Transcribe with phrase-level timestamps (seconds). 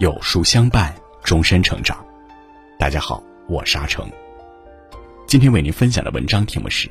[0.00, 2.02] 有书相伴，终身成长。
[2.78, 4.10] 大家好，我是阿成。
[5.26, 6.90] 今天为您分享的文章题目是：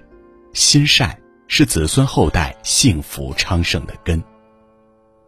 [0.53, 4.23] 心善是子孙后代幸福昌盛的根。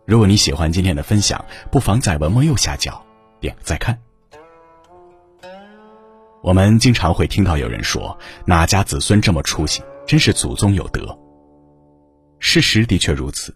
[0.06, 3.04] 如果你喜欢今天的分享，不妨在文末右下角
[3.40, 3.98] 点个再看。
[6.44, 11.18] 我们经常会听到有人说：“哪家子孙这么出息，真是祖宗有德。”
[12.38, 13.52] 事实的确如此。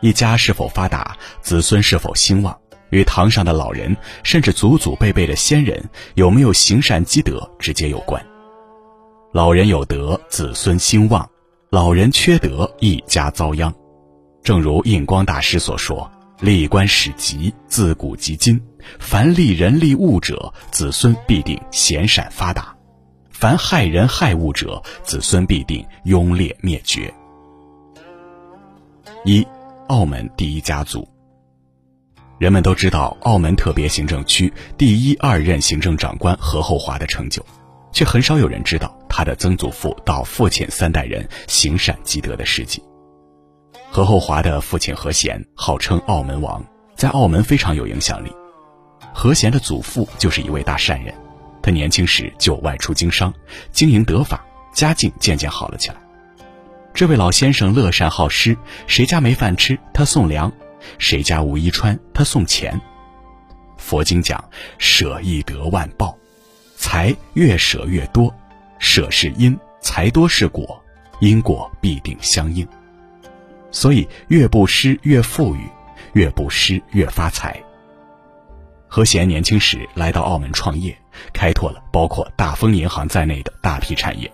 [0.00, 2.56] 一家是否发达，子孙是否兴旺，
[2.90, 5.82] 与堂上的老人，甚至祖祖辈辈的先人
[6.14, 8.24] 有没有行善积德直接有关。
[9.32, 11.24] 老人有德，子孙兴旺；
[11.70, 13.72] 老人缺德，一家遭殃。
[14.42, 16.10] 正如印光大师所说
[16.40, 18.60] ：“立官史籍，自古及今，
[18.98, 22.74] 凡利人利物者，子孙必定贤善发达；
[23.30, 27.12] 凡害人害物者，子孙必定庸劣灭绝。”
[29.24, 29.46] 一。
[29.88, 31.08] 澳门第一家族。
[32.38, 37.44] 人们都知道澳门特别行政区第一、二任行政长官何厚华的成就，
[37.92, 42.80] 却很少有人知道他的曾祖父到父亲三代人行善积德的事迹。
[43.90, 48.30] 何厚华的父亲何贤号称澳门王，在澳门非常有影响力。
[49.12, 51.12] 何贤的祖父就是一位大善人，
[51.60, 53.34] 他年轻时就外出经商，
[53.72, 55.96] 经营得法，家境渐渐好了起来。
[56.94, 60.52] 这位老先生乐善好施，谁家没饭吃，他送粮；
[60.98, 62.80] 谁家无衣穿，他送钱。
[63.76, 64.42] 佛经讲
[64.78, 66.16] 舍易得万报，
[66.76, 68.34] 财越舍越多，
[68.78, 70.82] 舍是因，财多是果，
[71.20, 72.66] 因果必定相应。
[73.70, 75.60] 所以越布施越富裕，
[76.14, 77.62] 越布施越发财。
[78.88, 80.96] 何贤年轻时来到澳门创业，
[81.32, 84.30] 开拓了包括大丰银行在内的大批产业。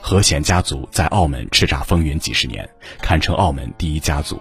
[0.00, 2.68] 何贤家族在澳门叱咤风云几十年，
[3.02, 4.40] 堪称澳门第一家族。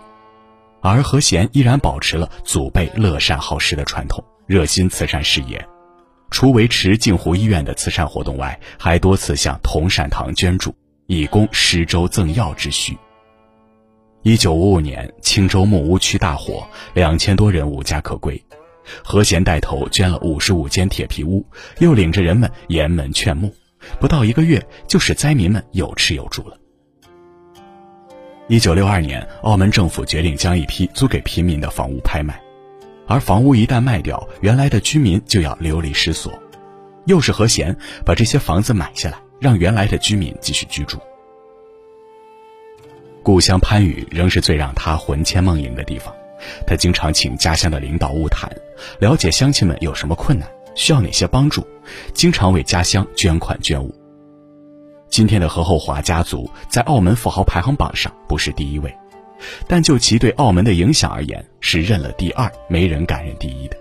[0.82, 5.64] 而何贤依然保持了祖辈乐善好施的传统，热心慈善事业。
[6.32, 10.76] 除维持镜湖医院的慈善活动外，还多次向同善堂捐助，
[11.08, 12.98] 以供施粥赠药之需。
[14.22, 18.42] 一九五五年，青州木屋区大火，两千多人无家可归。
[19.04, 21.46] 何贤带头捐了五十五间铁皮屋，
[21.80, 23.54] 又领着人们沿门劝募。
[24.00, 26.58] 不到一个月，就使灾民们有吃有住了。
[28.50, 32.42] 一九六二年，澳门政府决定将一批租给平民的房屋拍卖，
[33.06, 36.34] 而房屋一旦卖掉，原来的居民就要流离失所。
[37.06, 40.98] 又是何贤把这些房子买下来，让原来的居民继续居住。
[43.22, 46.12] 故乡番禺仍是最让他魂牵梦萦的地方，
[46.66, 48.52] 他经常请家乡的领导晤谈，
[49.00, 50.50] 了解乡亲们有什么困难。
[50.74, 51.68] 需要哪些帮助？
[52.16, 53.94] 经常为家乡捐款捐物。
[55.10, 58.96] 今天的何厚华家族在澳门富豪排行榜上不是第一位，
[59.68, 63.78] 但就其对澳门的影响而言，是认了第二，没人敢认第一的。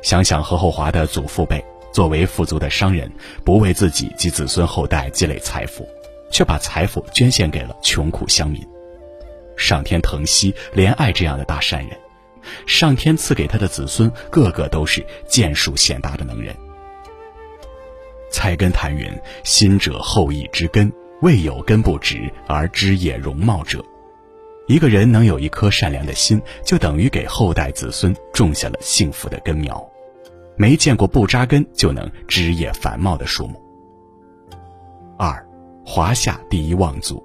[0.00, 3.10] 想想何厚华的祖父辈，作为富足的商人，
[3.44, 5.86] 不为自己及子孙后代积累财富，
[6.30, 8.66] 却把财富捐献给了穷苦乡民。
[9.56, 11.96] 上天疼惜怜爱这样的大善人。
[12.66, 16.56] 上天赐给他的子孙，个个都是剑术显达的能人。
[18.32, 19.08] 菜根谭云
[19.44, 23.84] ：“心者后裔之根，未有根不直而枝叶容貌者。”
[24.68, 29.86] 一个人能有一颗善良的心，就等于给后代子孙种下了幸福的根苗。
[30.56, 33.60] 没见过不扎根就能枝叶繁茂的树木。
[35.18, 35.44] 二，
[35.84, 37.22] 华夏第一望族，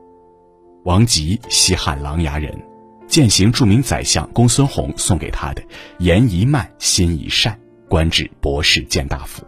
[0.83, 2.53] 王吉，西汉琅琊人。
[3.07, 5.63] 践行著名宰相公孙弘送给他的
[5.99, 7.57] “言一慢，心一善”，
[7.87, 9.45] 官至博士谏大夫。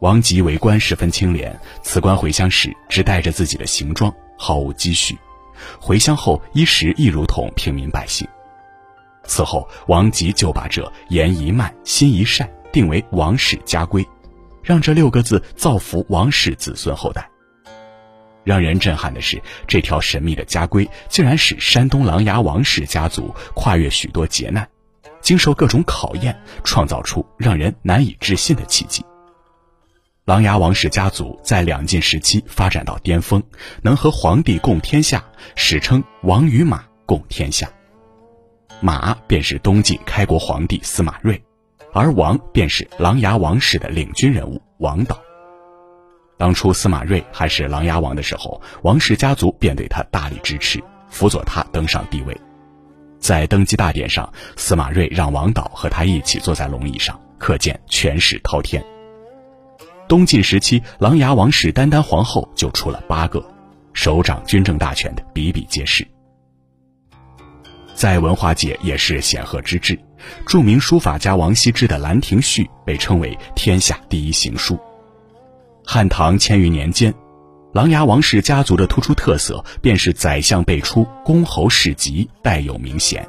[0.00, 5.14] 王吉为官十分清廉，辞官回乡时只带着自己的行装，毫无积蓄。
[5.78, 8.26] 回乡后衣食亦如同平民百姓。
[9.24, 14.06] 此后，王吉就把这“言一慢，心一善”定为王室家规，
[14.62, 17.28] 让这六个字造福王室子孙后代。
[18.42, 19.38] 让人震撼的是，
[19.68, 24.66] 这条神秘的家规竟然使山东琅琊王氏家族跨越许多劫难，
[25.20, 29.04] 经受各种考验，创造出让人难以置信的奇迹。
[30.26, 33.42] 琅琊王氏家族在两晋时期发展到巅峰，
[33.82, 35.24] 能和皇帝共天下，
[35.56, 37.68] 史称“王与马共天下”。
[38.80, 41.42] 马便是东晋开国皇帝司马睿，
[41.92, 45.18] 而王便是琅琊王氏的领军人物王导。
[46.36, 52.38] 当初司马睿还是琅琊王的时候，王氏家族便对他大力支持，辅佐他登上帝位。
[53.18, 58.82] 在登基大典上，司马睿让王导和他一起坐在龙椅上，可见权势滔天。
[60.10, 63.40] 东晋时期，琅琊王氏单单皇后就出了八个，
[63.92, 66.04] 手掌军政大权的比比皆是。
[67.94, 69.96] 在文化界也是显赫之至。
[70.44, 74.76] 著名书法家王羲之的《兰亭序》被称为天下第一行书。
[75.86, 77.14] 汉唐千余年间，
[77.72, 83.24] 琅琊王氏家族的突出特色便是宰相辈出，公侯世袭，代有名衔。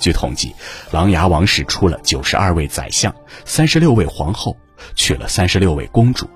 [0.00, 0.52] 据统计，
[0.90, 3.14] 琅琊王氏出了九十二位宰相，
[3.44, 4.56] 三十六位皇后，
[4.94, 6.28] 娶了三十六位公主，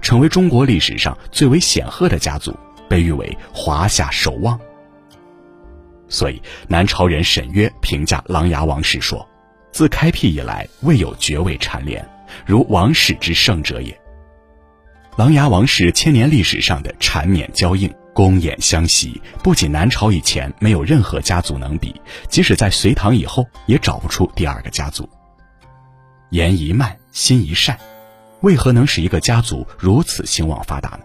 [0.00, 2.54] 成为中国历史上最为显赫的家族，
[2.88, 4.58] 被誉为华夏首望。
[6.08, 9.26] 所以，南朝人沈约评价琅琊王氏说
[9.72, 12.06] ：“自开辟以来，未有爵位蝉联，
[12.46, 13.98] 如王室之盛者也。”
[15.16, 21.98] 琅琊王氏千年历史上的缠绵交映、公演相袭，不仅南朝以前没有任何家族能比，
[22.28, 25.08] 即使在隋唐以后，也找不出第二个家族。
[26.30, 27.78] 言一慢，心一善，
[28.40, 31.00] 为何能使一个家族如此兴旺发达呢？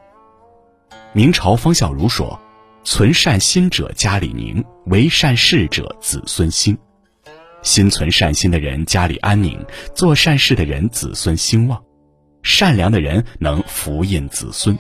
[1.13, 2.37] 明朝方孝孺说。
[2.85, 6.75] 存善心者家里宁，为善事者子孙兴。
[7.61, 9.63] 心存善心的人家里安宁，
[9.93, 11.79] 做善事的人子孙兴旺。
[12.41, 14.75] 善良的人能福荫子孙，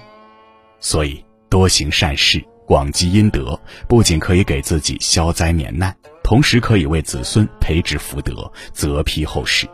[0.79, 9.67] 所以多行善事，广积阴德，不仅可以给自己消灾免难，同时可以为子孙培植福德，泽披后世。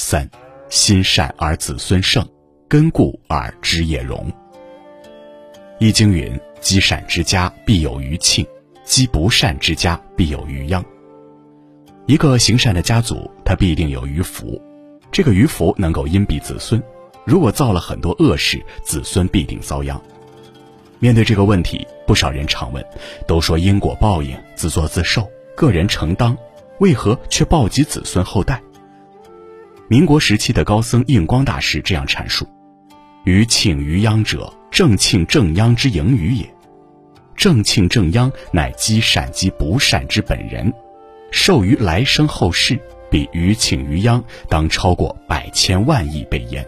[0.00, 0.28] 三，
[0.70, 2.26] 心善而子孙盛，
[2.66, 4.32] 根固而枝叶荣。
[5.78, 6.40] 易经云。
[6.60, 8.46] 积善之家必有余庆，
[8.84, 10.84] 积不善之家必有余殃。
[12.04, 14.60] 一个行善的家族，他必定有余福，
[15.10, 16.82] 这个余福能够荫庇子孙。
[17.24, 19.98] 如果造了很多恶事，子孙必定遭殃。
[20.98, 22.84] 面对这个问题，不少人常问：
[23.26, 25.26] 都说因果报应，自作自受，
[25.56, 26.36] 个人承当，
[26.80, 28.62] 为何却报及子孙后代？
[29.90, 32.46] 民国时期的高僧印光大师这样阐述：
[33.24, 34.48] 余庆余殃者。
[34.70, 36.48] 正庆正殃之盈余也，
[37.34, 40.72] 正庆正殃乃积善积不善之本人，
[41.32, 42.78] 受于来生后世，
[43.10, 46.64] 比余庆余殃当超过百千万亿倍焉。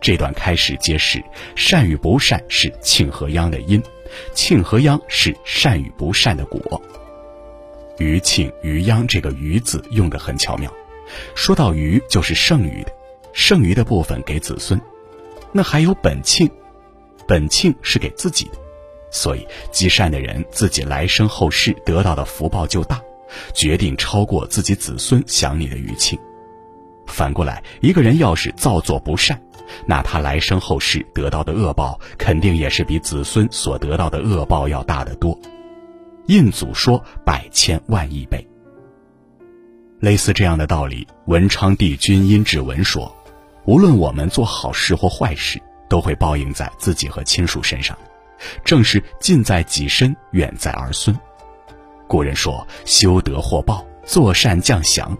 [0.00, 1.20] 这段开始揭示，
[1.56, 3.82] 善与不善是庆和殃的因，
[4.34, 6.80] 庆和殃是善与不善的果。
[7.98, 10.72] 余庆余殃这个余字用得很巧妙，
[11.34, 12.92] 说到余就是剩余的，
[13.32, 14.80] 剩余的部分给子孙。
[15.52, 16.50] 那还有本庆，
[17.26, 18.52] 本庆是给自己的，
[19.10, 23.00] 所以积善的人自己来生后世得到的福报就大，
[23.52, 26.18] 决定超过自己子孙享你的余庆。
[27.06, 29.38] 反过来，一个人要是造作不善，
[29.86, 35.38] 那他来生后世得到的恶报肯定也是比子孙所得到的恶报要大得多。
[36.28, 38.51] 印祖说百千万亿倍。
[40.02, 43.16] 类似这样的道理，文昌帝君阴骘文说。
[43.66, 47.96] 无论我们做好事或坏事，都会报应在自己和亲属身上，
[48.64, 51.16] 正是近在己身，远在儿孙。
[52.08, 55.16] 古人说：“修德获报，做善降祥。”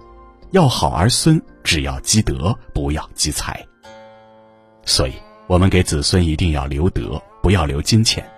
[0.50, 3.64] 要好儿孙，只要积德，不要积财。
[4.84, 5.12] 所以，
[5.46, 8.28] 我们给子孙一定要留德，不要留金钱。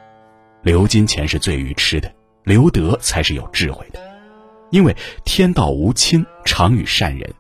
[0.61, 2.13] 留金钱是最愚痴的，
[2.43, 4.14] 留德才是有智慧的。
[4.75, 7.31] 因为天道无亲，常与善人；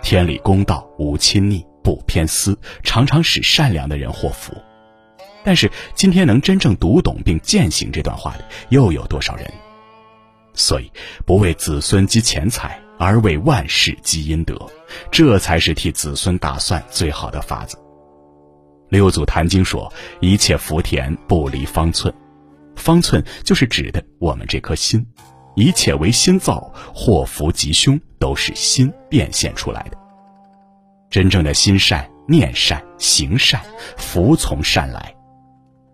[0.00, 1.62] 天理公道无亲逆。
[1.84, 4.54] 不偏私，常常使善良的人祸福。
[5.44, 9.52] 但是今天能真正读懂并践行这段话的，又有多少人？
[10.54, 10.90] 所以，
[11.26, 14.58] 不为子孙积钱财，而为万世积阴德，
[15.12, 17.76] 这才是替子孙打算最好的法子。
[18.88, 22.12] 六祖坛经说：“一切福田不离方寸，
[22.76, 25.06] 方寸就是指的我们这颗心。
[25.56, 29.98] 一切为心造，祸福吉凶都是心变现出来的。”
[31.10, 33.60] 真正的心善、念善、行善，
[33.96, 35.14] 福从善来。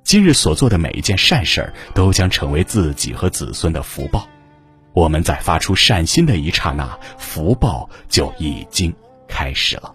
[0.05, 4.27] 今日所做的每一件善事儿，都将成为自己和子孙的福报。
[4.93, 8.93] 我们在发出善心的一刹那，福报就已经
[9.29, 9.95] 开始了。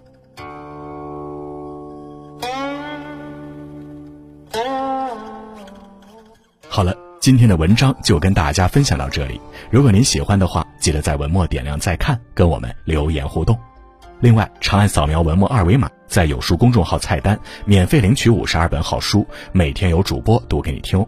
[6.69, 6.95] 好了，
[7.27, 9.41] 今天的文章就跟大家分享到这里。
[9.69, 13.60] 如果您喜欢的话，记得在文末点亮再看，跟我们留言互动。
[14.22, 21.05] 另外，长按扫描文末二维码，在有书公众号菜单免费领取五十二本好书，每天有主播读给你听。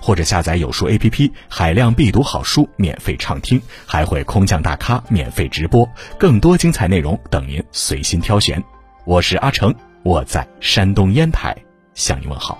[0.00, 5.84] 或者下载有书 APP，海量必读好书免费畅听，还会空降大咖免费直播，
[6.16, 8.62] 更多精彩内容等您随心挑选。
[9.04, 11.56] 我是阿成，我在山东烟台
[11.92, 12.56] 向你问好。